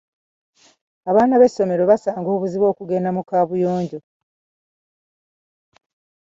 [1.09, 3.99] Abaana b'essomero basanga obuzibu mu kugenda mu kabuyonjo.